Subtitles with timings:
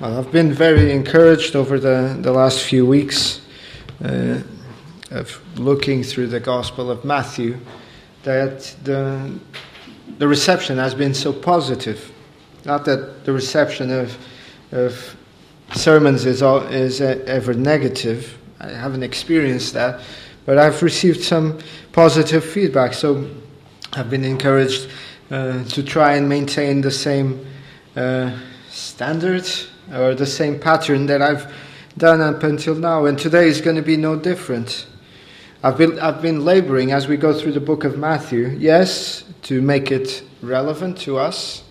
[0.00, 3.42] Well, I've been very encouraged over the, the last few weeks
[4.02, 4.40] uh,
[5.10, 7.58] of looking through the Gospel of Matthew
[8.22, 9.38] that the,
[10.16, 12.10] the reception has been so positive.
[12.64, 14.16] Not that the reception of,
[14.72, 15.16] of
[15.74, 20.00] sermons is, all, is ever negative, I haven't experienced that,
[20.46, 21.58] but I've received some
[21.92, 23.28] positive feedback, so
[23.92, 24.88] I've been encouraged
[25.30, 27.44] uh, to try and maintain the same
[27.96, 28.34] uh,
[28.70, 31.52] standards or the same pattern that I've
[31.96, 33.06] done up until now.
[33.06, 34.86] And today is going to be no different.
[35.62, 39.60] I've been, I've been laboring as we go through the book of Matthew, yes, to
[39.60, 41.64] make it relevant to us,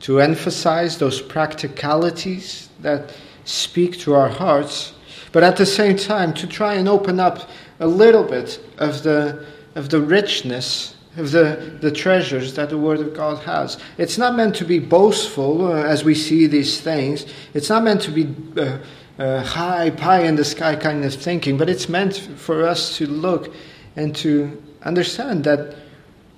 [0.00, 4.92] to emphasize those practicalities that speak to our hearts,
[5.32, 7.48] but at the same time to try and open up
[7.78, 13.00] a little bit of the, of the richness of the, the treasures that the Word
[13.00, 13.78] of God has.
[13.98, 17.26] It's not meant to be boastful uh, as we see these things.
[17.52, 18.78] It's not meant to be uh,
[19.18, 23.06] uh, high, pie in the sky kind of thinking, but it's meant for us to
[23.06, 23.52] look
[23.96, 25.74] and to understand that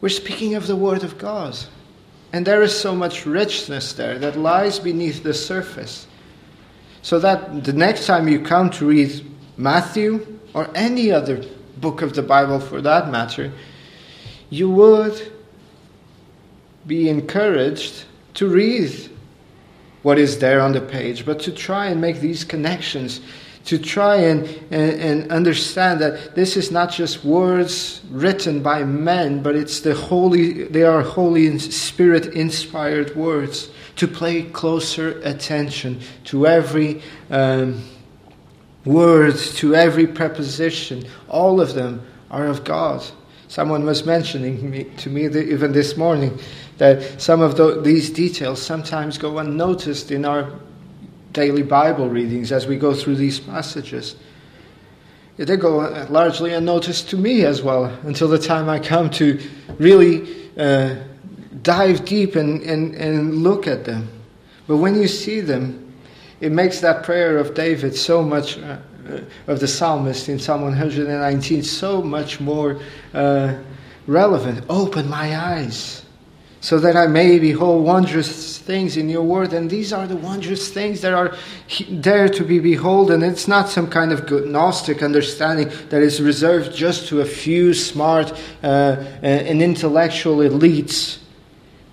[0.00, 1.56] we're speaking of the Word of God.
[2.32, 6.06] And there is so much richness there that lies beneath the surface.
[7.02, 11.44] So that the next time you come to read Matthew or any other
[11.76, 13.52] book of the Bible for that matter,
[14.52, 15.32] you would
[16.86, 18.92] be encouraged to read
[20.02, 23.22] what is there on the page, but to try and make these connections,
[23.64, 29.42] to try and, and, and, understand that this is not just words written by men,
[29.42, 33.70] but it's the holy, they are Holy Spirit inspired words.
[33.96, 37.82] To pay closer attention to every um,
[38.84, 43.02] word, to every preposition, all of them are of God.
[43.52, 46.38] Someone was mentioning me, to me even this morning
[46.78, 50.50] that some of the, these details sometimes go unnoticed in our
[51.34, 54.16] daily Bible readings as we go through these passages.
[55.36, 59.38] They go largely unnoticed to me as well until the time I come to
[59.78, 60.96] really uh,
[61.60, 64.08] dive deep and, and, and look at them.
[64.66, 65.92] But when you see them,
[66.40, 68.58] it makes that prayer of David so much.
[69.08, 72.80] Uh, uh, of the psalmist in Psalm 119 so much more
[73.14, 73.54] uh,
[74.06, 74.64] relevant.
[74.68, 76.04] Open my eyes
[76.60, 79.52] so that I may behold wondrous things in your word.
[79.52, 81.36] And these are the wondrous things that are
[81.90, 83.22] there to be beholden.
[83.22, 88.32] It's not some kind of Gnostic understanding that is reserved just to a few smart
[88.62, 91.18] uh, and intellectual elites.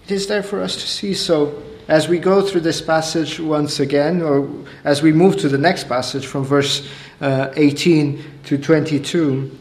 [0.06, 1.16] It is there for us to see.
[1.16, 4.48] So as we go through this passage once again, or
[4.84, 6.88] as we move to the next passage from verse
[7.20, 9.58] uh, 18 to 22,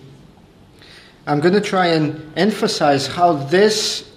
[1.27, 4.11] I'm going to try and emphasize how this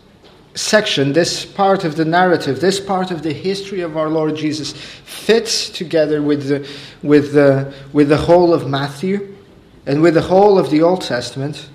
[0.55, 4.73] section, this part of the narrative, this part of the history of our Lord Jesus
[4.73, 6.69] fits together with the,
[7.01, 9.37] with the, with the whole of Matthew
[9.85, 11.69] and with the whole of the Old Testament.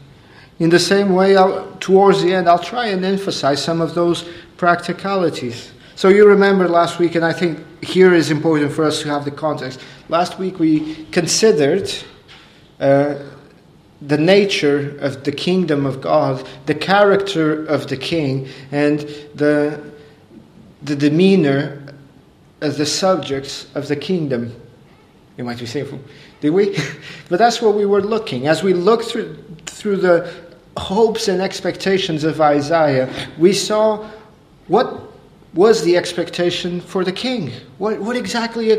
[0.59, 4.29] In the same way, I'll, towards the end, I'll try and emphasize some of those
[4.59, 5.73] practicalities.
[5.97, 9.25] So you remember last week, and I think here is important for us to have
[9.25, 9.81] the context.
[10.11, 11.91] Last week we considered
[12.79, 13.15] uh,
[14.03, 19.01] the nature of the kingdom of God, the character of the king, and
[19.35, 19.83] the,
[20.83, 21.83] the demeanor
[22.61, 24.55] of the subjects of the kingdom.
[25.39, 26.05] You might be saying,
[26.43, 26.77] did we?
[27.31, 28.49] but that's what we were looking.
[28.49, 30.31] As we looked through, through the
[30.77, 34.07] hopes and expectations of Isaiah, we saw
[34.69, 35.06] what
[35.57, 37.51] was the expectation for the king?
[37.79, 38.79] What, what exactly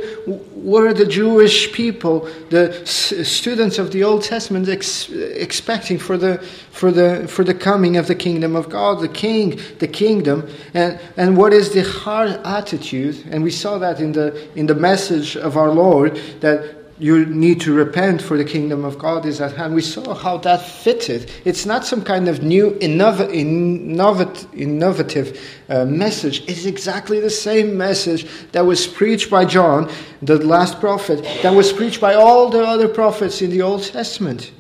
[0.54, 6.38] were the Jewish people, the students of the Old Testament, ex- expecting for the,
[6.72, 10.48] for, the, for the coming of the kingdom of God, the king, the kingdom?
[10.76, 13.26] And, and what is the heart attitude?
[13.32, 17.62] And we saw that in the, in the message of our Lord that you need
[17.62, 19.76] to repent for the kingdom of God is at hand.
[19.76, 21.32] We saw how that fitted.
[21.46, 26.44] It's not some kind of new innov- innovat- innovative uh, message.
[26.50, 29.92] It's exactly the same message that was preached by John,
[30.24, 34.52] the last prophet, that was preached by all the other prophets in the Old Testament.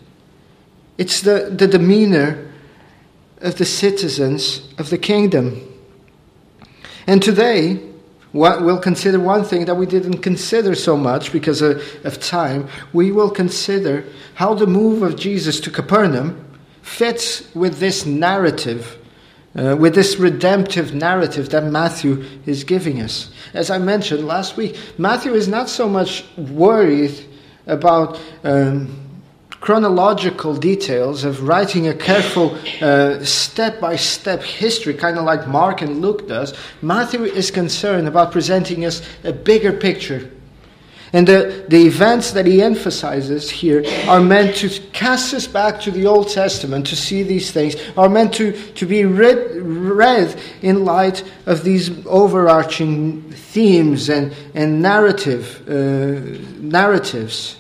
[1.00, 2.51] It's the, the demeanor
[3.41, 5.62] of the citizens of the kingdom.
[7.07, 7.87] And today,
[8.38, 12.69] We'll consider one thing that we didn't consider so much because of, of time.
[12.94, 14.06] We will consider
[14.36, 16.45] how the move of Jesus to Capernaum
[16.84, 18.98] fits with this narrative,
[19.56, 23.31] uh, with this redemptive narrative that Matthew is giving us.
[23.56, 27.25] As I mentioned last week, Matthew is not so much worried
[27.66, 29.06] about um,
[29.59, 32.57] chronological details, of writing a careful
[33.24, 38.31] step by step history, kind of like Mark and Luke does, Matthew is concerned about
[38.31, 40.31] presenting us a bigger picture.
[41.13, 45.92] And the, the events that he emphasizes here are meant to cast us back to
[45.92, 50.83] the Old Testament to see these things, are meant to, to be read, read in
[50.83, 57.56] light of these overarching themes and, and narrative, uh, narratives.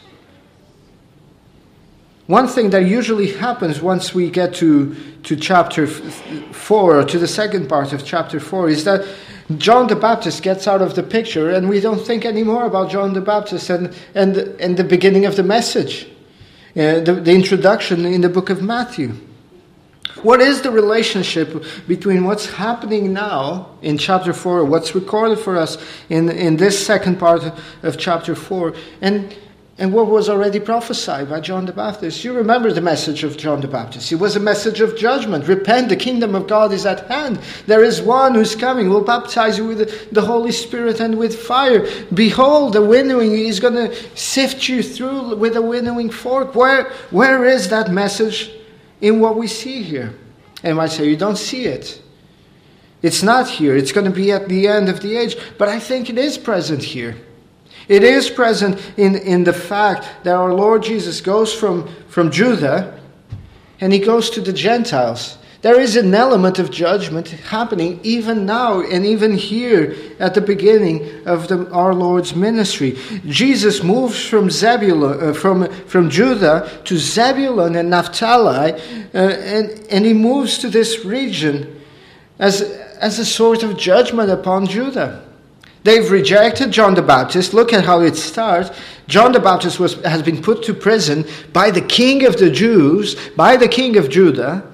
[2.27, 4.93] One thing that usually happens once we get to,
[5.23, 9.07] to chapter 4, or to the second part of chapter 4, is that
[9.55, 13.13] John the Baptist gets out of the picture, and we don't think anymore about John
[13.13, 16.05] the Baptist and, and, and the beginning of the message,
[16.75, 19.13] uh, the, the introduction in the book of Matthew.
[20.21, 25.77] What is the relationship between what's happening now in chapter 4, what's recorded for us
[26.09, 27.53] in, in this second part
[27.83, 29.33] of chapter 4, and
[29.79, 32.23] and what was already prophesied by John the Baptist.
[32.23, 34.11] You remember the message of John the Baptist.
[34.11, 35.47] It was a message of judgment.
[35.47, 37.39] Repent, the kingdom of God is at hand.
[37.67, 41.87] There is one who's coming, will baptize you with the Holy Spirit and with fire.
[42.11, 46.55] Behold, the winnowing, is going to sift you through with a winnowing fork.
[46.55, 48.51] Where, where is that message
[49.01, 50.15] in what we see here?
[50.63, 52.01] And I say, you don't see it.
[53.03, 53.77] It's not here.
[53.77, 55.37] It's going to be at the end of the age.
[55.59, 57.15] But I think it is present here.
[57.87, 62.99] It is present in, in the fact that our Lord Jesus goes from, from Judah
[63.79, 65.37] and he goes to the Gentiles.
[65.61, 71.25] There is an element of judgment happening even now and even here at the beginning
[71.25, 72.97] of the, our Lord's ministry.
[73.25, 80.05] Jesus moves from Zebulun, uh, from, from Judah to Zebulun and Naphtali, uh, and, and
[80.05, 81.81] he moves to this region
[82.37, 82.61] as,
[83.01, 85.26] as a sort of judgment upon Judah.
[85.87, 87.53] They've rejected John the Baptist.
[87.53, 88.77] Look at how it starts.
[89.07, 93.15] John the Baptist was, has been put to prison by the king of the Jews,
[93.37, 94.69] by the king of Judah.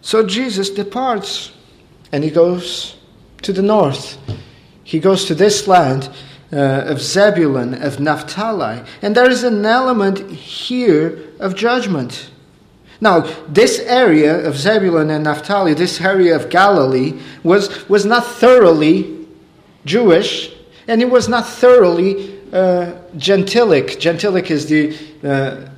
[0.00, 1.52] So Jesus departs
[2.12, 2.96] and he goes
[3.42, 4.16] to the north.
[4.84, 6.08] He goes to this land
[6.50, 8.82] uh, of Zebulun, of Naphtali.
[9.02, 12.30] And there is an element here of judgment.
[13.02, 19.13] Now, this area of Zebulun and Naphtali, this area of Galilee, was, was not thoroughly
[19.84, 20.52] Jewish,
[20.88, 23.98] and he was not thoroughly uh, gentilic.
[23.98, 25.68] Gentilic is the uh,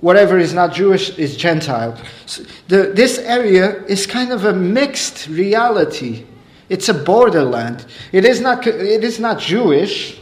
[0.00, 1.98] whatever is not Jewish is Gentile.
[2.26, 6.24] So the, this area is kind of a mixed reality.
[6.68, 7.84] It's a borderland.
[8.12, 8.66] It is not.
[8.66, 10.20] It is not Jewish.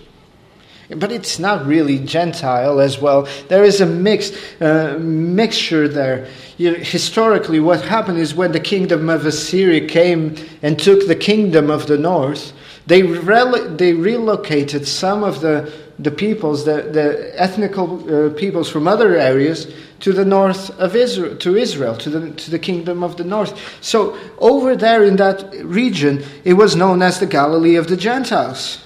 [0.96, 3.26] But it's not really Gentile as well.
[3.48, 4.30] There is a mix,
[4.60, 6.28] uh, mixture there.
[6.58, 11.70] You historically, what happened is when the kingdom of Assyria came and took the kingdom
[11.70, 12.52] of the north,
[12.86, 18.88] they, rel- they relocated some of the, the peoples, the, the ethnical uh, peoples from
[18.88, 23.16] other areas to the north of Israel, to Israel, to the, to the kingdom of
[23.16, 23.56] the north.
[23.80, 28.84] So over there in that region, it was known as the Galilee of the Gentiles.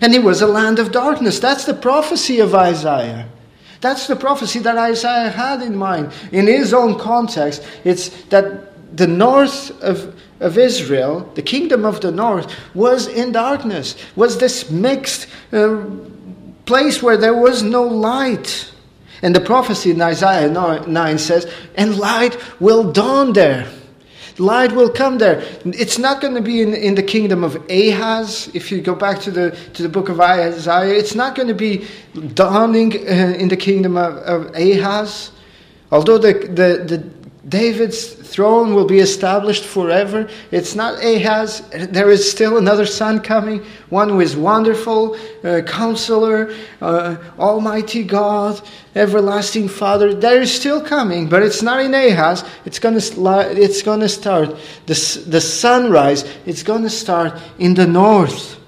[0.00, 1.38] And it was a land of darkness.
[1.38, 3.28] That's the prophecy of Isaiah.
[3.80, 6.12] That's the prophecy that Isaiah had in mind.
[6.32, 12.10] In his own context, it's that the north of of Israel, the kingdom of the
[12.10, 15.84] north, was in darkness, was this mixed uh,
[16.66, 18.72] place where there was no light.
[19.22, 23.66] And the prophecy in Isaiah 9 says, and light will dawn there.
[24.38, 25.44] Light will come there.
[25.64, 28.50] It's not going to be in, in the kingdom of Ahaz.
[28.52, 31.54] If you go back to the, to the book of Isaiah, it's not going to
[31.54, 31.86] be
[32.34, 35.30] dawning uh, in the kingdom of, of Ahaz.
[35.92, 36.98] Although the, the, the
[37.48, 40.28] David's throne will be established forever.
[40.50, 41.60] It's not Ahaz.
[41.70, 48.60] There is still another son coming, one who is wonderful, uh, counselor, uh, almighty God,
[48.94, 50.14] everlasting Father.
[50.14, 52.44] There is still coming, but it's not in Ahaz.
[52.64, 56.24] It's going to it's going to start the the sunrise.
[56.46, 58.58] It's going to start in the north.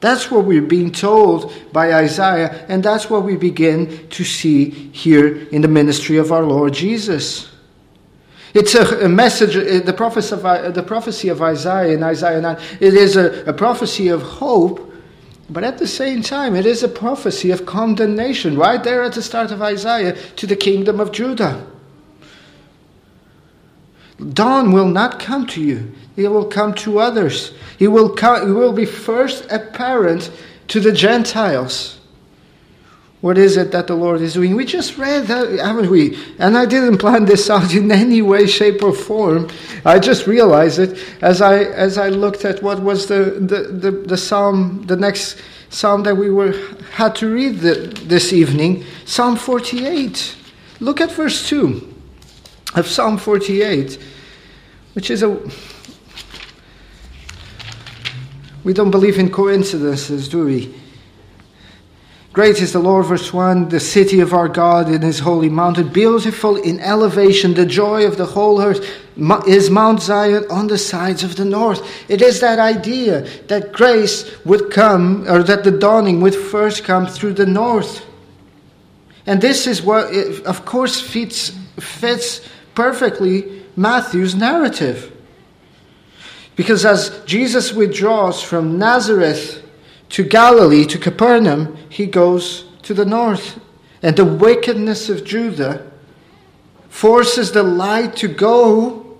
[0.00, 5.48] That's what we're being told by Isaiah, and that's what we begin to see here
[5.48, 7.53] in the ministry of our Lord Jesus.
[8.54, 12.40] It's a, a message, uh, the prophecy, of, uh, the prophecy of Isaiah in Isaiah
[12.40, 12.56] 9.
[12.80, 14.92] It is a, a prophecy of hope,
[15.50, 19.22] but at the same time, it is a prophecy of condemnation, right there at the
[19.22, 21.66] start of Isaiah, to the kingdom of Judah.
[24.32, 27.52] Dawn will not come to you, it will come to others.
[27.80, 30.30] It will, come, it will be first apparent
[30.68, 31.98] to the Gentiles.
[33.24, 34.54] What is it that the Lord is doing?
[34.54, 36.22] We just read that, haven't we?
[36.38, 39.48] And I didn't plan this out in any way, shape, or form.
[39.82, 43.90] I just realized it as I as I looked at what was the the, the,
[43.92, 45.40] the psalm, the next
[45.70, 46.52] psalm that we were
[46.92, 50.36] had to read the, this evening, Psalm 48.
[50.80, 51.94] Look at verse 2
[52.74, 53.98] of Psalm 48,
[54.92, 55.30] which is a
[58.64, 60.83] we don't believe in coincidences, do we?
[62.34, 65.86] Great is the Lord, verse 1, the city of our God in his holy mountain,
[65.86, 68.84] beautiful in elevation, the joy of the whole earth
[69.46, 71.80] is Mount Zion on the sides of the north.
[72.10, 77.06] It is that idea that grace would come, or that the dawning would first come
[77.06, 78.04] through the north.
[79.26, 82.40] And this is what, it, of course, fits, fits
[82.74, 85.16] perfectly Matthew's narrative.
[86.56, 89.63] Because as Jesus withdraws from Nazareth
[90.10, 93.60] to Galilee, to Capernaum, he goes to the north.
[94.02, 95.90] And the wickedness of Judah
[96.88, 99.16] forces the light to go,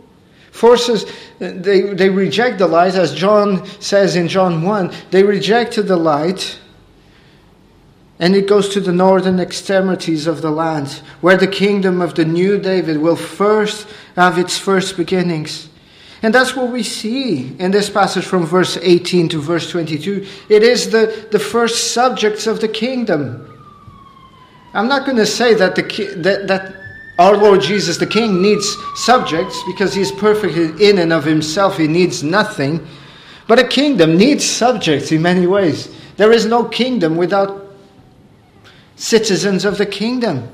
[0.53, 1.07] forces,
[1.39, 6.59] they, they reject the light, as John says in John 1, they rejected the light.
[8.21, 12.25] And it goes to the northern extremities of the land, where the kingdom of the
[12.25, 15.69] new David will first have its first beginnings.
[16.25, 20.27] And that's what we see in this passage from verse 18 to verse 22.
[20.49, 23.47] It is the, the first subjects of the kingdom.
[24.73, 25.83] I'm not going to say that, the,
[26.23, 26.75] that, that
[27.19, 31.77] our Lord Jesus the King needs subjects because he is perfect in and of himself.
[31.77, 32.87] He needs nothing.
[33.47, 35.95] But a kingdom needs subjects in many ways.
[36.17, 37.71] There is no kingdom without
[38.97, 40.49] citizens of the kingdom.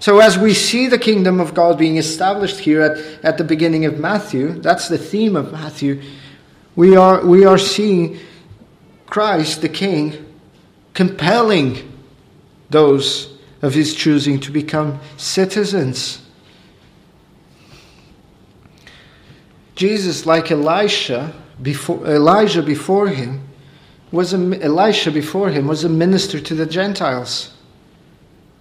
[0.00, 3.84] So, as we see the kingdom of God being established here at, at the beginning
[3.84, 6.00] of Matthew, that's the theme of Matthew,
[6.74, 8.18] we are, we are seeing
[9.06, 10.24] Christ, the King,
[10.94, 11.92] compelling
[12.70, 16.26] those of his choosing to become citizens.
[19.74, 23.46] Jesus, like Elisha before, Elijah before him,
[24.10, 27.52] was a, Elisha before him was a minister to the Gentiles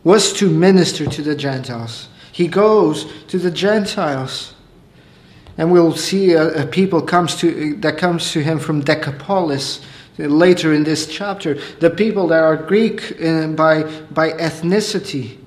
[0.03, 2.07] was to minister to the Gentiles.
[2.31, 4.53] He goes to the Gentiles.
[5.57, 9.81] And we'll see a, a people comes to, that comes to him from Decapolis
[10.17, 11.55] later in this chapter.
[11.79, 15.37] The people that are Greek uh, by, by ethnicity.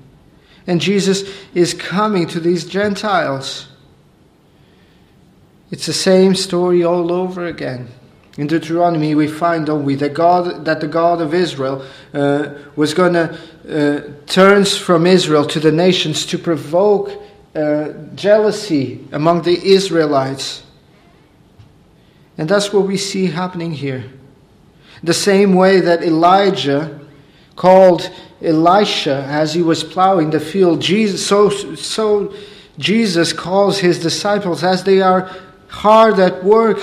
[0.67, 3.67] And Jesus is coming to these Gentiles.
[5.71, 7.89] It's the same story all over again.
[8.35, 12.93] In Deuteronomy, we find, don't we, that God, that the God of Israel uh, was
[12.93, 13.37] going to
[13.69, 17.11] uh, turns from Israel to the nations to provoke
[17.55, 20.63] uh, jealousy among the Israelites,
[22.37, 24.11] and that's what we see happening here.
[25.03, 26.99] The same way that Elijah
[27.55, 28.09] called
[28.41, 32.33] Elisha as he was plowing the field, Jesus, so so
[32.79, 35.29] Jesus calls his disciples as they are
[35.67, 36.79] hard at work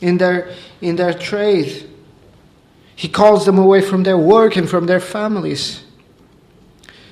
[0.00, 1.88] in their, in their trade.
[2.96, 5.82] He calls them away from their work and from their families.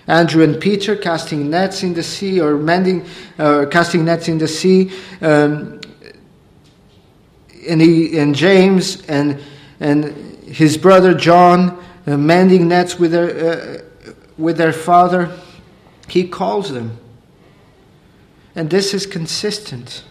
[0.07, 3.07] Andrew and Peter casting nets in the sea or mending,
[3.39, 4.91] uh, casting nets in the sea,
[5.21, 5.81] um,
[7.69, 9.39] and, he, and James and,
[9.81, 10.05] and
[10.45, 15.31] his brother John uh, mending nets with their, uh, with their father.
[16.09, 16.99] He calls them.
[18.55, 20.05] And this is consistent.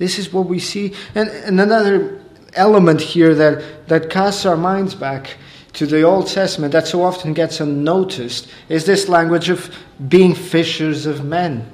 [0.00, 0.94] This is what we see.
[1.14, 2.22] And, and another
[2.54, 5.36] element here that, that casts our minds back
[5.74, 9.76] to the Old Testament that so often gets unnoticed is this language of
[10.08, 11.70] being fishers of men.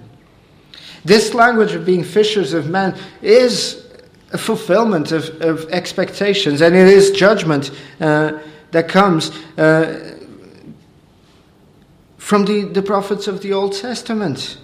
[1.05, 3.87] This language of being fishers of men is
[4.33, 8.41] a fulfillment of, of expectations, and it is judgment uh,
[8.73, 10.19] that comes uh,
[12.17, 14.59] from the, the prophets of the Old Testament.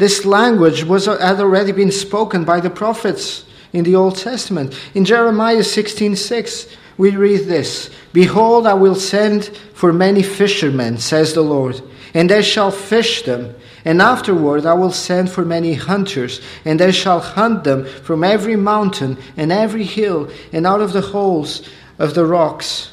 [0.00, 4.72] This language was, uh, had already been spoken by the prophets in the Old Testament.
[4.94, 6.66] In Jeremiah 16:6, 6,
[6.96, 11.82] we read this Behold, I will send for many fishermen, says the Lord,
[12.14, 13.54] and they shall fish them.
[13.84, 18.56] And afterward I will send for many hunters, and they shall hunt them from every
[18.56, 21.60] mountain and every hill, and out of the holes
[21.98, 22.88] of the rocks.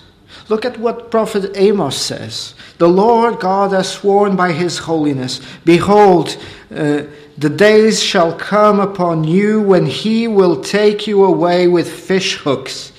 [0.50, 2.56] Look at what Prophet Amos says.
[2.78, 5.42] The Lord God has sworn by his holiness.
[5.66, 6.38] Behold,
[6.72, 7.04] uh,
[7.38, 12.94] the days shall come upon you when he will take you away with fish hooks,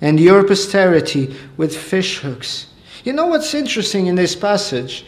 [0.00, 2.66] and your posterity with fish hooks.
[3.04, 5.04] You know what's interesting in this passage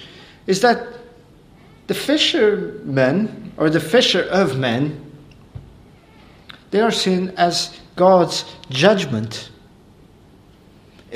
[0.47, 0.87] is that
[1.87, 5.03] the fishermen, or the fisher of men,
[6.71, 9.51] they are seen as God's judgment.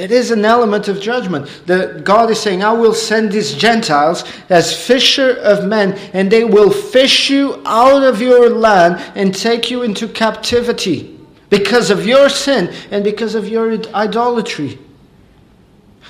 [0.01, 1.47] It is an element of judgment.
[1.67, 6.43] The, God is saying, I will send these Gentiles as fisher of men, and they
[6.43, 12.31] will fish you out of your land and take you into captivity because of your
[12.31, 14.79] sin and because of your idolatry.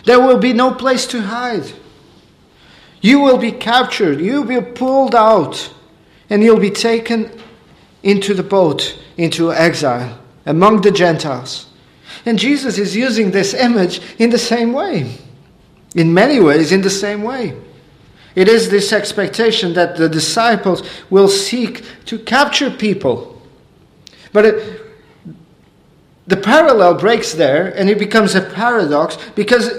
[0.04, 1.72] There will be no place to hide.
[3.00, 5.74] You will be captured, you'll be pulled out,
[6.28, 7.28] and you'll be taken
[8.04, 11.66] into the boat, into exile among the Gentiles.
[12.26, 15.16] And Jesus is using this image in the same way.
[15.94, 17.56] In many ways, in the same way.
[18.34, 23.42] It is this expectation that the disciples will seek to capture people.
[24.32, 24.82] But it,
[26.26, 29.70] the parallel breaks there and it becomes a paradox because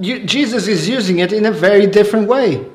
[0.00, 2.66] you, Jesus is using it in a very different way.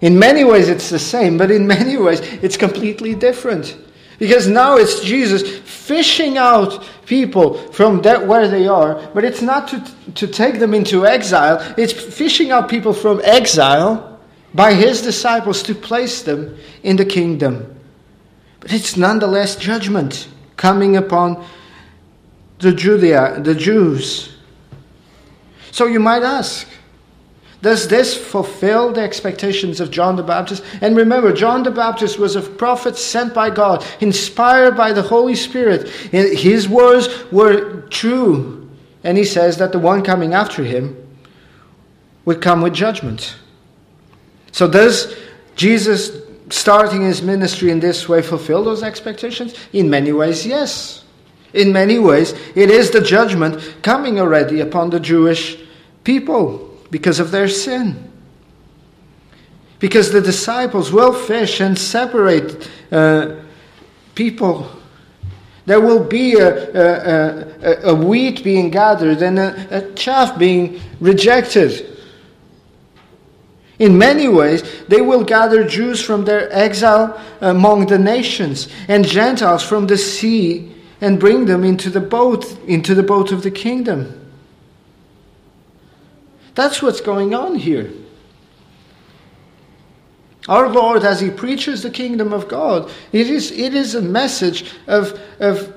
[0.00, 3.76] In many ways, it's the same, but in many ways, it's completely different.
[4.18, 9.68] Because now it's Jesus fishing out people from that where they are, but it's not
[9.68, 14.18] to, to take them into exile, it's fishing out people from exile
[14.54, 17.74] by his disciples to place them in the kingdom.
[18.60, 21.44] But it's nonetheless judgment coming upon
[22.60, 24.34] the Judea, the Jews.
[25.70, 26.66] So you might ask,
[27.64, 30.62] does this fulfill the expectations of John the Baptist?
[30.82, 35.34] And remember, John the Baptist was a prophet sent by God, inspired by the Holy
[35.34, 35.88] Spirit.
[35.88, 38.68] His words were true.
[39.02, 40.94] And he says that the one coming after him
[42.26, 43.34] would come with judgment.
[44.52, 45.16] So, does
[45.56, 46.12] Jesus
[46.50, 49.54] starting his ministry in this way fulfill those expectations?
[49.72, 51.02] In many ways, yes.
[51.54, 55.56] In many ways, it is the judgment coming already upon the Jewish
[56.04, 58.08] people because of their sin.
[59.80, 63.34] Because the disciples will fish and separate uh,
[64.14, 64.70] people.
[65.66, 70.80] There will be a, a, a, a, wheat being gathered and a, a chaff being
[71.00, 71.98] rejected.
[73.80, 79.64] In many ways, they will gather Jews from their exile among the nations and Gentiles
[79.64, 84.23] from the sea and bring them into the boat, into the boat of the kingdom.
[86.54, 87.92] That's what's going on here.
[90.48, 94.72] Our Lord, as He preaches the kingdom of God, it is, it is a message
[94.86, 95.74] of, of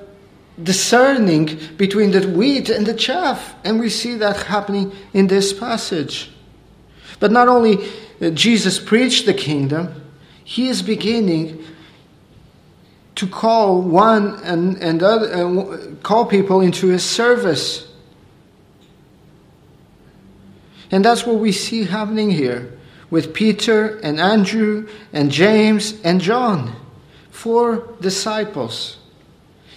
[0.62, 3.54] discerning between the wheat and the chaff.
[3.64, 6.30] And we see that happening in this passage.
[7.18, 7.88] But not only
[8.20, 10.04] uh, Jesus preached the kingdom,
[10.44, 11.64] He is beginning
[13.14, 17.87] to call one and, and other, uh, call people into His service.
[20.90, 22.72] And that's what we see happening here
[23.10, 26.74] with Peter and Andrew and James and John.
[27.30, 28.96] Four disciples.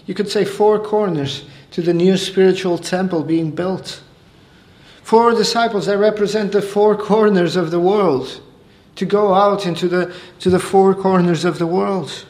[0.06, 4.02] You could say four corners to the new spiritual temple being built.
[5.04, 8.42] Four disciples that represent the four corners of the world
[8.96, 12.26] to go out into the, to the four corners of the world.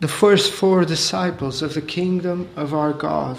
[0.00, 3.38] The first four disciples of the kingdom of our God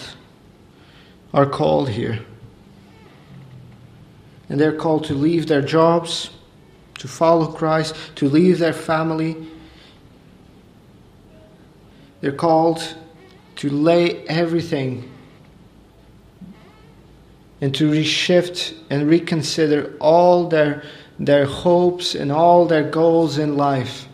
[1.34, 2.20] are called here.
[4.50, 6.30] And they're called to leave their jobs,
[6.96, 9.38] to follow Christ, to leave their family.
[12.20, 12.96] They're called
[13.58, 15.10] to lay everything
[17.62, 20.84] and to reshift and reconsider all their,
[21.20, 24.08] their hopes and all their goals in life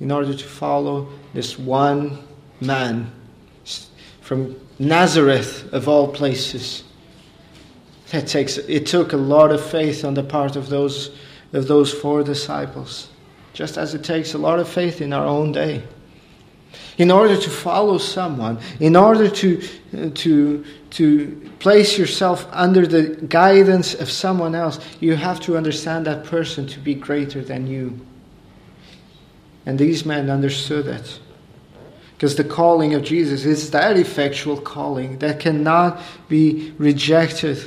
[0.00, 2.18] in order to follow this one
[2.60, 3.10] man
[4.20, 6.84] from Nazareth, of all places.
[8.10, 11.10] That takes, it took a lot of faith on the part of those,
[11.52, 13.08] of those four disciples,
[13.52, 15.82] just as it takes a lot of faith in our own day.
[16.98, 19.62] In order to follow someone, in order to,
[20.14, 26.24] to, to place yourself under the guidance of someone else, you have to understand that
[26.24, 27.98] person to be greater than you.
[29.64, 31.18] And these men understood it.
[32.16, 37.62] Because the calling of Jesus is that effectual calling that cannot be rejected.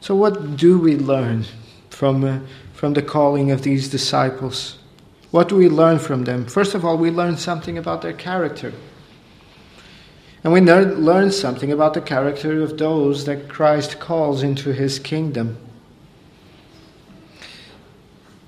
[0.00, 1.44] So, what do we learn
[1.90, 2.38] from, uh,
[2.72, 4.78] from the calling of these disciples?
[5.32, 6.46] What do we learn from them?
[6.46, 8.72] First of all, we learn something about their character.
[10.44, 15.56] And we learn something about the character of those that Christ calls into his kingdom.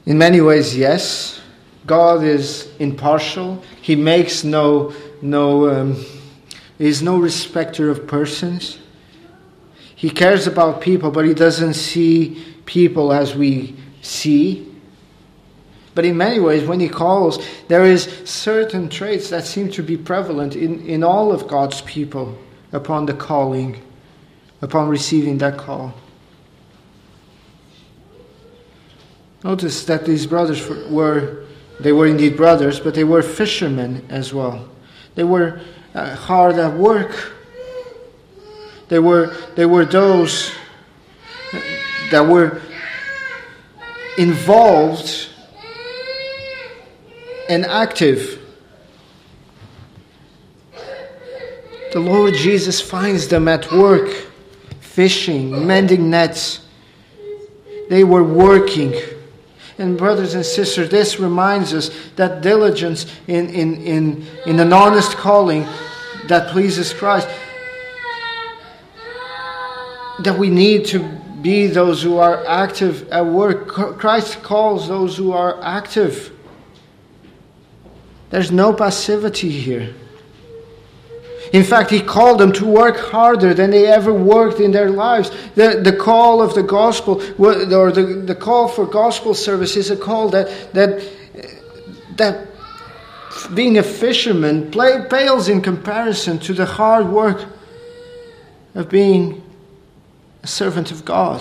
[0.04, 1.40] In many ways, yes,
[1.86, 3.62] God is impartial.
[3.82, 6.04] He makes no no um,
[6.78, 8.78] is no respecter of persons.
[9.94, 14.70] He cares about people, but he doesn't see people as we see.
[15.94, 19.96] But in many ways, when he calls, there is certain traits that seem to be
[19.96, 22.36] prevalent in, in all of God's people
[22.72, 23.80] upon the calling,
[24.60, 25.94] upon receiving that call.
[29.44, 31.43] Notice that these brothers were,
[31.80, 34.68] they were indeed brothers, but they were fishermen as well.
[35.14, 35.60] They were
[35.94, 37.32] uh, hard at work.
[38.88, 40.52] They were, they were those
[42.10, 42.60] that were
[44.18, 45.28] involved
[47.48, 48.40] and active.
[51.92, 54.08] The Lord Jesus finds them at work,
[54.80, 56.60] fishing, mending nets.
[57.88, 58.94] They were working.
[59.78, 65.16] And, brothers and sisters, this reminds us that diligence in, in, in, in an honest
[65.16, 65.66] calling
[66.28, 67.28] that pleases Christ,
[70.20, 71.00] that we need to
[71.42, 73.68] be those who are active at work.
[73.68, 76.32] Christ calls those who are active.
[78.30, 79.94] There's no passivity here.
[81.54, 85.30] In fact, he called them to work harder than they ever worked in their lives.
[85.54, 89.96] The, the call of the gospel, or the, the call for gospel service, is a
[89.96, 91.08] call that, that,
[92.16, 92.48] that
[93.54, 97.46] being a fisherman pales in comparison to the hard work
[98.74, 99.40] of being
[100.42, 101.40] a servant of God.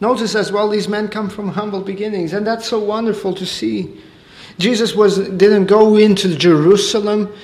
[0.00, 4.00] Notice as well, these men come from humble beginnings, and that's so wonderful to see.
[4.60, 7.34] Jesus was, didn't go into Jerusalem,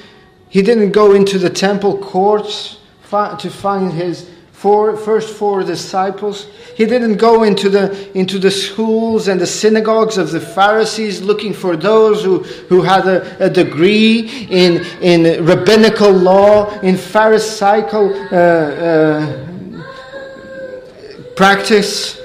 [0.53, 2.77] he didn't go into the temple courts
[3.11, 6.47] to find his four, first four disciples.
[6.77, 11.55] He didn't go into the, into the schools and the synagogues of the Pharisees looking
[11.55, 18.37] for those who, who had a, a degree in, in rabbinical law, in Pharisaical uh,
[18.37, 19.83] uh,
[21.35, 22.21] practice.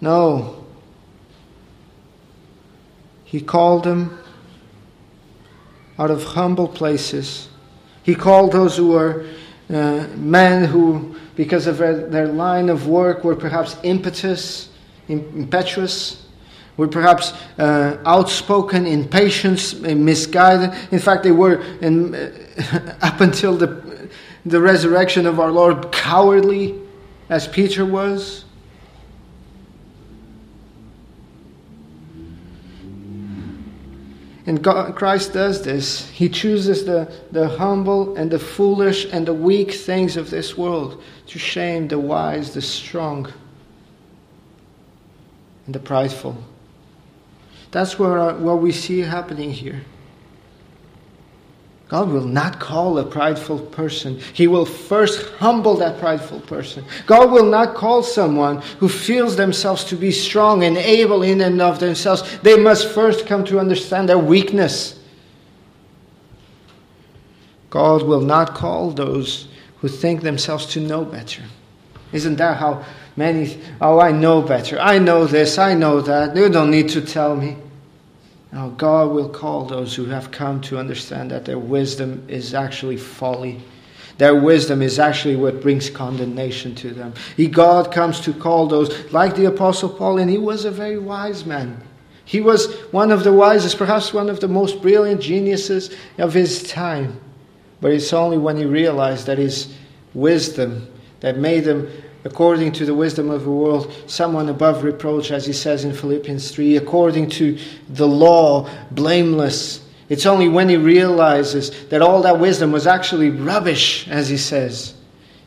[0.00, 0.59] No.
[3.30, 4.18] He called them
[6.00, 7.48] out of humble places.
[8.02, 9.24] He called those who were
[9.72, 14.70] uh, men who, because of their, line of work, were perhaps impetus,
[15.06, 16.26] impetuous,
[16.76, 20.76] were perhaps uh, outspoken, impatient, misguided.
[20.90, 24.10] In fact, they were, in, uh, up until the,
[24.44, 26.80] the resurrection of our Lord, cowardly,
[27.28, 28.44] as Peter was.
[34.50, 36.08] And God, Christ does this.
[36.08, 41.00] He chooses the, the humble and the foolish and the weak things of this world
[41.28, 43.32] to shame the wise, the strong,
[45.66, 46.36] and the prideful.
[47.70, 49.82] That's what, what we see happening here.
[51.90, 54.20] God will not call a prideful person.
[54.32, 56.84] He will first humble that prideful person.
[57.04, 61.60] God will not call someone who feels themselves to be strong and able in and
[61.60, 62.38] of themselves.
[62.44, 65.00] They must first come to understand their weakness.
[67.70, 69.48] God will not call those
[69.80, 71.42] who think themselves to know better.
[72.12, 72.84] Isn't that how
[73.16, 74.78] many, oh, I know better.
[74.78, 76.36] I know this, I know that.
[76.36, 77.56] You don't need to tell me.
[78.52, 82.96] Now, God will call those who have come to understand that their wisdom is actually
[82.96, 83.60] folly.
[84.18, 87.14] Their wisdom is actually what brings condemnation to them.
[87.36, 90.98] He, God comes to call those, like the Apostle Paul, and he was a very
[90.98, 91.80] wise man.
[92.24, 96.68] He was one of the wisest, perhaps one of the most brilliant geniuses of his
[96.70, 97.20] time.
[97.80, 99.74] But it's only when he realized that his
[100.12, 100.86] wisdom
[101.20, 101.90] that made him
[102.24, 106.50] according to the wisdom of the world, someone above reproach, as he says in Philippians
[106.50, 109.86] 3, according to the law, blameless.
[110.08, 114.94] It's only when he realizes that all that wisdom was actually rubbish, as he says.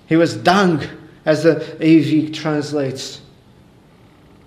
[0.08, 0.82] He was dung,
[1.26, 3.22] as the AV translates,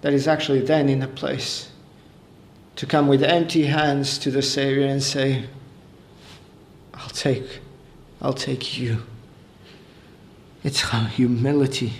[0.01, 1.71] that he's actually then in a place
[2.77, 5.45] to come with empty hands to the Savior and say,
[6.93, 7.61] I'll take,
[8.21, 9.03] I'll take you.
[10.63, 10.83] It's
[11.15, 11.93] humility.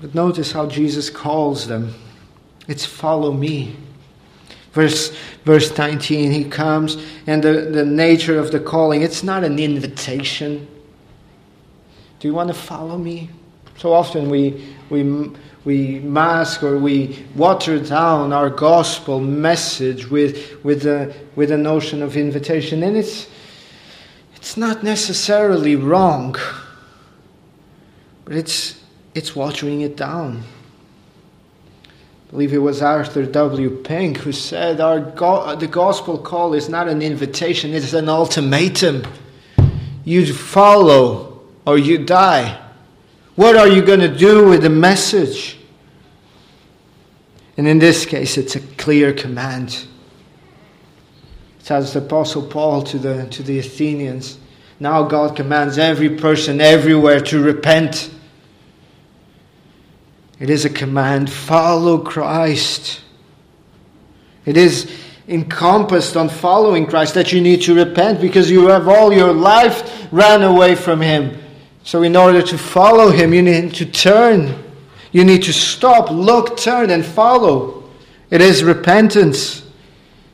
[0.00, 1.94] But notice how Jesus calls them.
[2.68, 3.76] It's follow me.
[4.72, 9.58] Verse, verse 19, he comes, and the, the nature of the calling, it's not an
[9.58, 10.68] invitation.
[12.20, 13.30] Do you want to follow me?
[13.78, 15.30] So often we, we,
[15.64, 22.00] we mask or we water down our gospel message with, with, a, with a notion
[22.00, 23.28] of invitation, and it's,
[24.36, 26.36] it's not necessarily wrong,
[28.24, 28.79] but it's,
[29.20, 30.42] it's watering it down.
[31.84, 33.68] I believe it was Arthur W.
[33.82, 39.02] Pink who said, Our go- The gospel call is not an invitation, it's an ultimatum.
[40.04, 42.58] You follow or you die.
[43.36, 45.58] What are you going to do with the message?
[47.58, 49.86] And in this case, it's a clear command.
[51.60, 54.38] It as the Apostle Paul to the, to the Athenians.
[54.80, 58.10] Now God commands every person everywhere to repent.
[60.40, 63.02] It is a command follow Christ.
[64.46, 64.90] It is
[65.28, 70.08] encompassed on following Christ that you need to repent because you have all your life
[70.10, 71.38] ran away from Him.
[71.84, 74.64] So, in order to follow Him, you need to turn.
[75.12, 77.90] You need to stop, look, turn, and follow.
[78.30, 79.62] It is repentance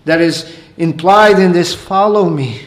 [0.04, 2.62] that is implied in this follow me.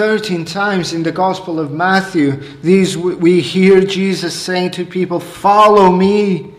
[0.00, 5.92] 13 times in the Gospel of Matthew, these we hear Jesus saying to people, Follow
[5.92, 6.54] me.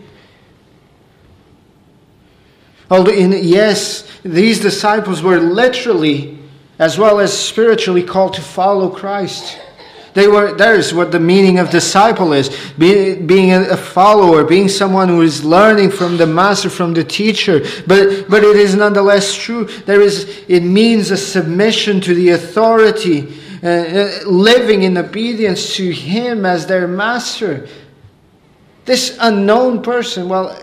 [2.88, 6.38] Although, in, yes, these disciples were literally
[6.78, 9.58] as well as spiritually called to follow Christ.
[10.14, 14.68] They were, that is what the meaning of disciple is Be, being a, follower, being
[14.68, 17.60] someone who is learning from the master, from the teacher.
[17.86, 19.64] But, but it is nonetheless true.
[19.64, 25.90] There is, it means a submission to the authority, uh, uh, living in obedience to
[25.90, 27.66] him as their master.
[28.84, 30.60] This unknown person, well,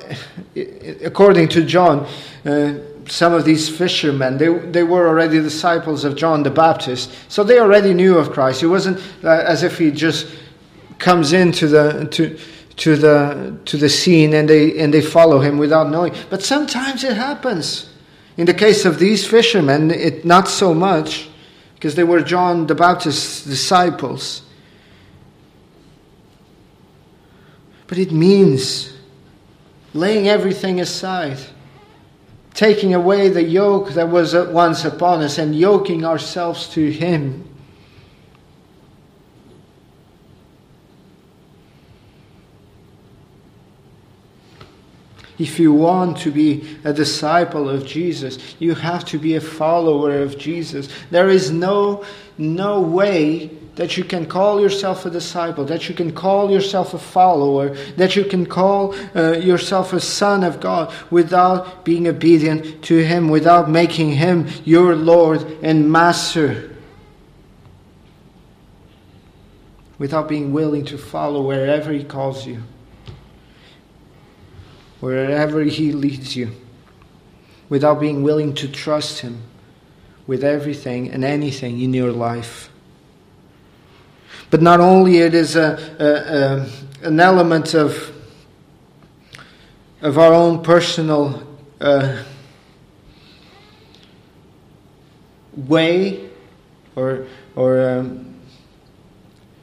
[1.04, 2.06] according to John,
[2.46, 2.74] uh,
[3.12, 7.12] some of these fishermen, they, they were already disciples of John the Baptist.
[7.28, 8.64] So they already knew of Christ.
[8.64, 10.28] It wasn't uh, as if he just
[10.98, 12.38] comes into the, to,
[12.78, 16.14] to, the, to the scene and they, and they follow him without knowing.
[16.30, 17.90] But sometimes it happens.
[18.38, 21.30] In the case of these fishermen, it, not so much,
[21.76, 24.44] because they were John the Baptist's disciples.
[27.88, 28.94] But it means
[29.94, 31.40] laying everything aside
[32.60, 37.48] taking away the yoke that was once upon us and yoking ourselves to Him.
[45.38, 50.22] If you want to be a disciple of Jesus, you have to be a follower
[50.22, 50.90] of Jesus.
[51.12, 52.04] There is no,
[52.38, 57.00] no way that you can call yourself a disciple, that you can call yourself a
[57.00, 62.98] follower, that you can call uh, yourself a son of God without being obedient to
[62.98, 66.76] Him, without making Him your Lord and Master,
[69.98, 72.62] without being willing to follow wherever He calls you,
[75.00, 76.52] wherever He leads you,
[77.70, 79.42] without being willing to trust Him
[80.28, 82.70] with everything and anything in your life.
[84.50, 88.12] But not only it is a, a, a an element of
[90.02, 91.46] of our own personal
[91.82, 92.24] uh,
[95.56, 96.30] way
[96.96, 98.36] or or um,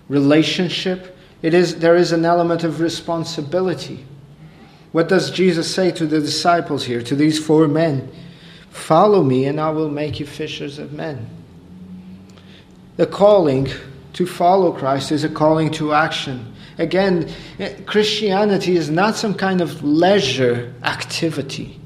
[0.09, 1.17] relationship.
[1.43, 4.05] It is there is an element of responsibility.
[4.93, 8.11] What does Jesus say to the disciples here, to these four men?
[8.71, 11.29] Follow me, and I will make you fishers of men.
[12.97, 13.69] The calling
[14.17, 16.55] to follow Christ is a calling to action.
[16.79, 17.31] Again,
[17.85, 21.79] Christianity is not some kind of leisure activity,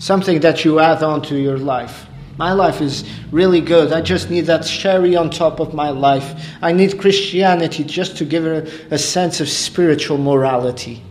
[0.00, 2.06] something that you add on to your life.
[2.38, 3.92] My life is really good.
[3.92, 6.44] I just need that cherry on top of my life.
[6.60, 11.04] I need Christianity just to give it a, sense of spiritual morality.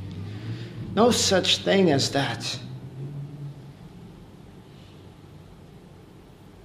[0.93, 2.59] No such thing as that.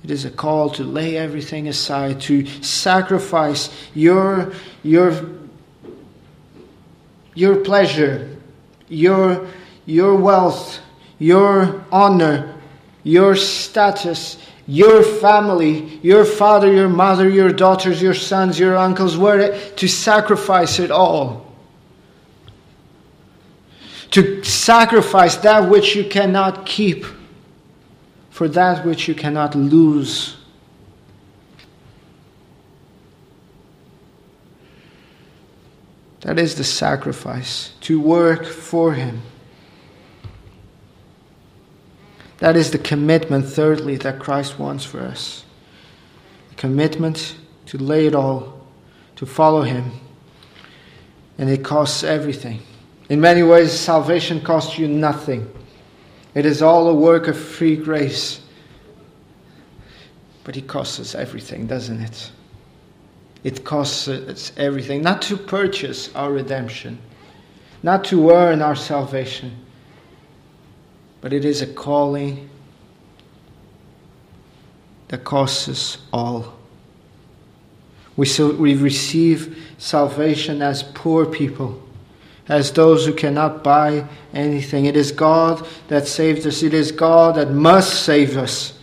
[0.05, 5.31] It is a call to lay everything aside, to sacrifice your, your,
[7.35, 8.37] your pleasure,
[8.87, 9.49] your,
[9.87, 10.79] your wealth,
[11.19, 12.55] your honor,
[13.03, 14.37] your status,
[14.67, 20.79] your family, your father, your mother, your daughters, your sons, your uncles, were to sacrifice
[20.81, 21.51] it all.
[24.11, 27.07] To sacrifice that which you cannot keep
[28.35, 30.37] for that which you cannot lose.
[36.23, 39.23] That is the sacrifice, to work for Him.
[42.38, 45.44] That is the commitment, thirdly, that Christ wants for us.
[46.49, 48.66] The commitment to lay it all,
[49.14, 49.92] to follow Him.
[51.38, 52.62] And it costs everything.
[53.09, 55.49] In many ways, salvation costs you nothing.
[56.35, 58.40] It is all a work of free grace.
[60.42, 62.31] But it costs us everything, doesn't it?
[63.44, 66.99] It costs us everything, not to purchase our redemption,
[67.83, 69.64] not to earn our salvation,
[71.20, 72.49] but it is a calling
[75.09, 76.55] that costs us all.
[78.16, 81.83] We, so, we receive salvation as poor people,
[82.48, 84.85] as those who cannot buy anything.
[84.85, 88.78] It is God that saves us, it is God that must save us.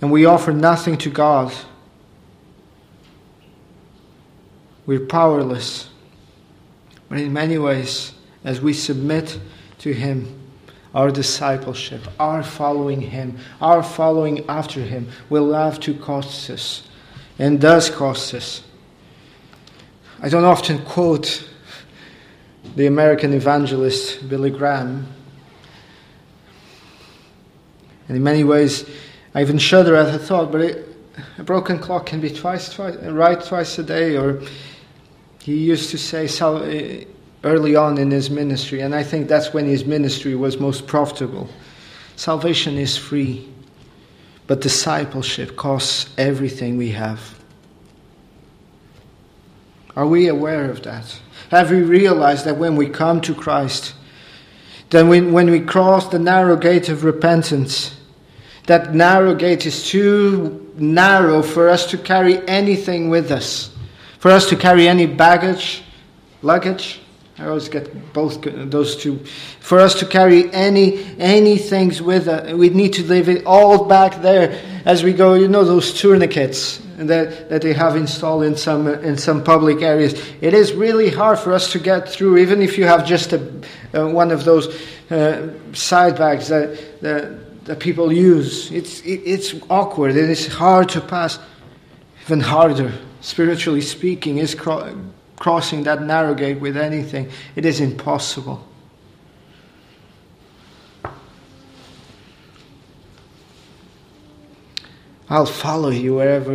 [0.00, 1.52] And we offer nothing to God.
[4.86, 5.90] We're powerless.
[7.08, 8.12] But in many ways,
[8.44, 9.38] as we submit
[9.80, 10.40] to Him,
[10.94, 16.88] our discipleship, our following Him, our following after Him will have to cost us
[17.38, 18.62] and does cost us.
[20.22, 21.48] I don't often quote
[22.76, 25.06] the American evangelist Billy Graham.
[28.06, 28.84] And in many ways,
[29.34, 30.88] I even shudder at the thought, but it,
[31.38, 34.18] a broken clock can be twice, twice, right twice a day.
[34.18, 34.42] Or
[35.42, 37.04] he used to say, eh,
[37.42, 41.48] early on in his ministry, and I think that's when his ministry was most profitable.
[42.16, 43.48] Salvation is free,
[44.46, 47.39] but discipleship costs everything we have.
[49.96, 51.20] Are we aware of that?
[51.50, 53.94] Have we realized that when we come to Christ,
[54.90, 57.96] then when, when we cross the narrow gate of repentance,
[58.66, 63.70] that narrow gate is too narrow for us to carry anything with us,
[64.18, 65.82] for us to carry any baggage,
[66.42, 67.00] luggage,
[67.40, 69.18] I always get both those two.
[69.60, 73.86] For us to carry any any things with us, we need to leave it all
[73.86, 75.32] back there as we go.
[75.34, 80.14] You know those tourniquets that that they have installed in some in some public areas.
[80.40, 83.40] It is really hard for us to get through, even if you have just a,
[83.94, 84.68] uh, one of those
[85.10, 88.70] uh, side bags that, that that people use.
[88.70, 90.16] It's it, it's awkward.
[90.16, 91.38] It is hard to pass.
[92.22, 94.54] Even harder, spiritually speaking, is.
[94.54, 95.10] Cro-
[95.40, 97.28] crossing that narrow gate with anything.
[97.56, 98.64] It is impossible.
[105.30, 106.52] I'll follow you wherever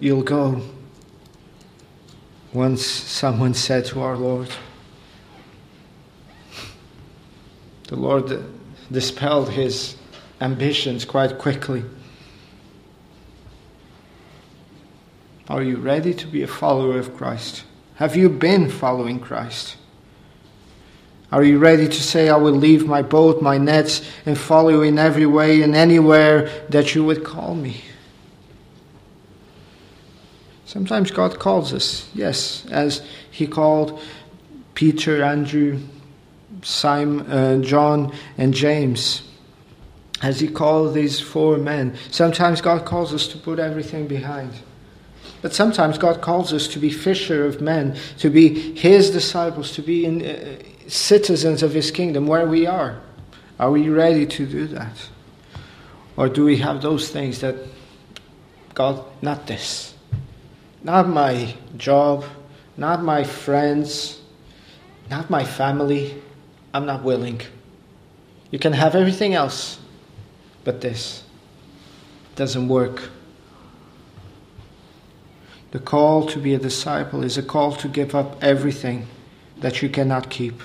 [0.00, 0.62] you'll go.
[2.54, 4.48] Once someone said to our Lord,
[7.88, 8.42] the Lord
[8.90, 9.96] dispelled his
[10.40, 11.84] ambitions quite quickly.
[15.50, 17.64] Are you ready to be a follower of Christ?
[17.96, 19.76] Have you been following Christ?
[21.30, 24.82] Are you ready to say, I will leave my boat, my nets, and follow you
[24.82, 27.82] in every way and anywhere that you would call me?
[30.66, 34.00] Sometimes God calls us, yes, as He called
[34.74, 35.80] Peter, Andrew,
[36.62, 39.22] Simon, uh, John, and James.
[40.22, 41.96] As He called these four men.
[42.10, 44.52] Sometimes God calls us to put everything behind.
[45.42, 49.82] But sometimes God calls us to be fisher of men, to be His disciples, to
[49.82, 53.00] be in, uh, citizens of His kingdom where we are.
[53.58, 55.08] Are we ready to do that?
[56.16, 57.56] Or do we have those things that,
[58.74, 59.93] God, not this,
[60.84, 62.24] not my job,
[62.76, 64.20] not my friends,
[65.10, 66.22] not my family,
[66.74, 67.40] I'm not willing.
[68.50, 69.78] You can have everything else,
[70.62, 71.24] but this
[72.36, 73.08] doesn't work.
[75.70, 79.08] The call to be a disciple is a call to give up everything
[79.58, 80.60] that you cannot keep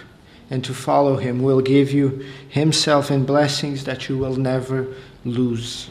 [0.50, 5.90] and to follow Him will give you Himself and blessings that you will never lose.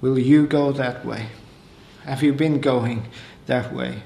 [0.00, 1.28] Will you go that way?
[2.04, 3.08] Have you been going
[3.46, 4.02] that way?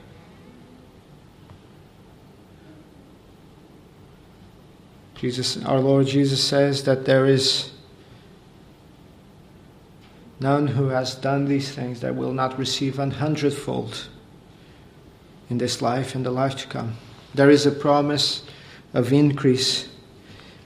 [5.14, 7.72] Jesus, our Lord Jesus says that there is
[10.40, 14.08] None who has done these things that will not receive an hundredfold
[15.50, 16.96] in this life and the life to come.
[17.34, 18.44] There is a promise
[18.94, 19.88] of increase,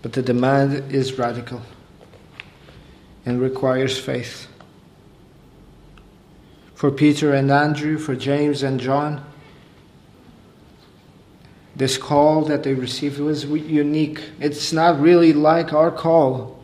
[0.03, 1.62] but the demand is radical
[3.25, 4.49] and requires faith.
[6.83, 9.25] For Peter and Andrew, for James and John,
[11.77, 14.21] this call that they received was unique.
[14.40, 16.61] It's not really like our call.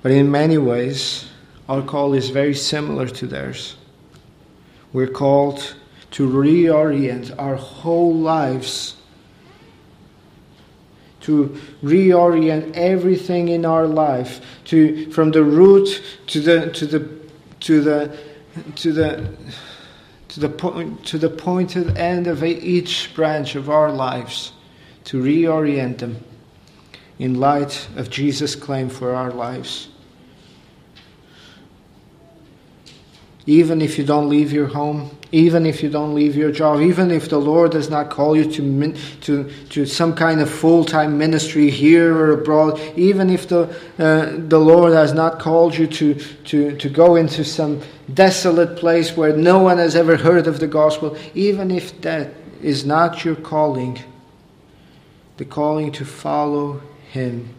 [0.00, 1.28] But in many ways,
[1.68, 3.76] our call is very similar to theirs.
[4.94, 5.74] We're called
[6.12, 8.96] to reorient our whole lives,
[11.22, 17.08] to reorient everything in our life, to from the root to the to the
[17.60, 18.18] to the
[18.76, 19.36] to the
[20.28, 24.52] to the point to the pointed end of each branch of our lives,
[25.04, 26.22] to reorient them
[27.18, 29.88] in light of Jesus' claim for our lives.
[33.46, 37.10] Even if you don't leave your home, even if you don't leave your job, even
[37.10, 41.18] if the Lord does not call you to, to, to some kind of full time
[41.18, 43.62] ministry here or abroad, even if the,
[43.98, 47.80] uh, the Lord has not called you to, to, to go into some
[48.12, 52.32] desolate place where no one has ever heard of the gospel, even if that
[52.62, 53.98] is not your calling,
[55.38, 56.80] the calling to follow
[57.10, 57.54] Him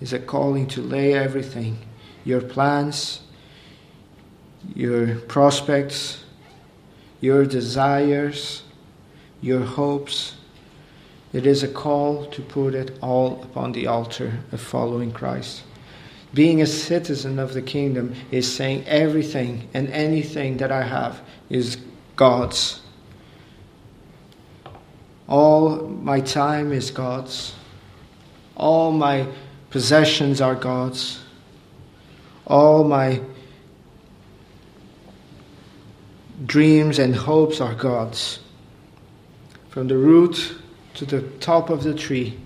[0.00, 1.78] is a calling to lay everything
[2.24, 3.20] your plans,
[4.74, 6.24] your prospects,
[7.20, 8.62] your desires,
[9.40, 10.36] your hopes.
[11.32, 15.62] It is a call to put it all upon the altar of following Christ.
[16.34, 21.76] Being a citizen of the kingdom is saying everything and anything that I have is
[22.16, 22.80] God's.
[25.28, 27.54] All my time is God's.
[28.56, 29.26] All my
[29.70, 31.22] possessions are God's.
[32.46, 33.20] All my
[36.46, 38.40] dreams and hopes are God's.
[39.68, 40.56] From the root
[40.94, 42.38] to the top of the tree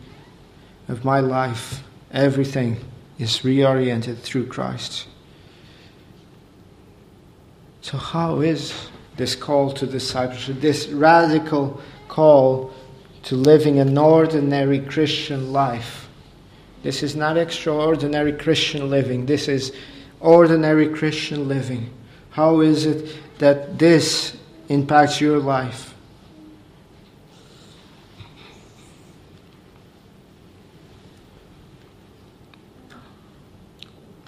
[0.89, 1.83] of my life,
[2.13, 2.79] everything
[3.19, 5.09] is reoriented through Christ.
[7.81, 12.73] So, how is this call to discipleship, this radical call
[13.25, 16.09] to living an ordinary Christian life?
[16.83, 19.73] This is not extraordinary Christian living, this is
[20.21, 21.91] ordinary Christian living.
[22.31, 24.37] How is it that this
[24.69, 25.95] impacts your life.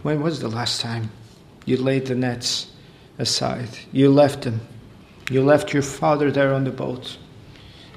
[0.02, 1.10] When was the last time
[1.64, 2.70] you laid the nets
[3.18, 3.68] aside?
[3.92, 4.60] You left them.
[5.30, 7.18] You left your father there on the boat,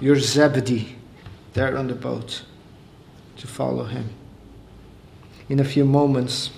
[0.02, 0.98] your Zebedee
[1.54, 2.44] there on the boat
[3.38, 4.10] to follow him.
[5.48, 6.50] In a few moments,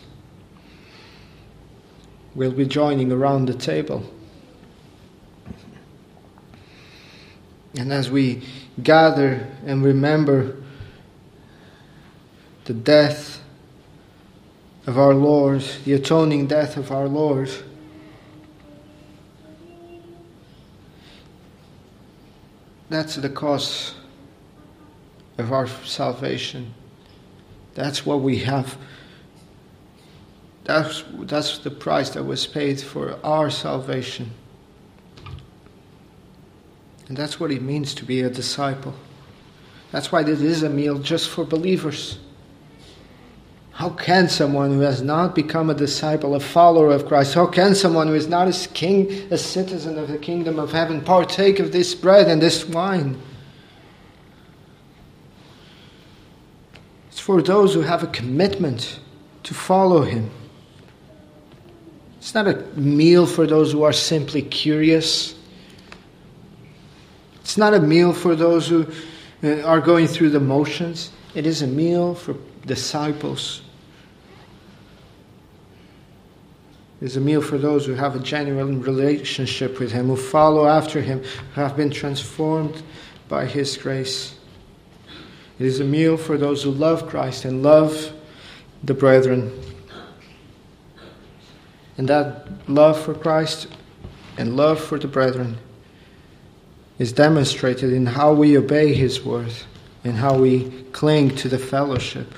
[2.34, 4.04] we'll be joining around the table.
[7.76, 8.44] And as we
[8.82, 10.56] gather and remember
[12.66, 13.42] the death
[14.86, 17.50] of our Lord, the atoning death of our Lord,
[22.90, 23.96] that's the cost
[25.38, 26.74] of our salvation.
[27.74, 28.78] That's what we have.
[30.64, 34.32] That's, that's the price that was paid for our salvation.
[37.08, 38.94] And that's what it means to be a disciple.
[39.92, 42.18] That's why this is a meal just for believers.
[43.72, 47.76] How can someone who has not become a disciple, a follower of Christ, how can
[47.76, 51.72] someone who is not a king, a citizen of the kingdom of heaven, partake of
[51.72, 53.20] this bread and this wine?
[57.10, 59.00] It's for those who have a commitment
[59.44, 60.30] to follow him.
[62.18, 65.36] It's not a meal for those who are simply curious
[67.44, 68.88] it's not a meal for those who
[69.44, 72.36] uh, are going through the motions, it is a meal for
[72.66, 73.62] disciples.
[77.02, 80.68] It is a meal for those who have a genuine relationship with Him, who follow
[80.68, 81.22] after Him,
[81.54, 82.82] who have been transformed
[83.28, 84.36] by His grace.
[85.60, 88.14] It is a meal for those who love Christ and love
[88.86, 89.52] the brethren.
[91.98, 93.68] And that love for Christ
[94.38, 95.58] and love for the brethren
[97.00, 99.54] is demonstrated in how we obey His word
[100.04, 102.34] and how we cling to the fellowship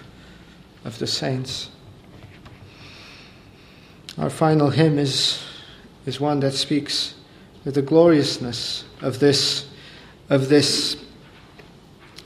[0.84, 1.70] of the saints.
[4.18, 5.44] Our final hymn is,
[6.06, 7.16] is one that speaks
[7.66, 9.68] of the gloriousness of this,
[10.30, 10.96] of this